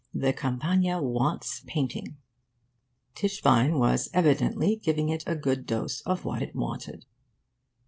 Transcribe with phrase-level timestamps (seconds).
[0.15, 2.17] The Campagna WANTS painting.'
[3.13, 7.05] Tischbein was evidently giving it a good dose of what it wanted.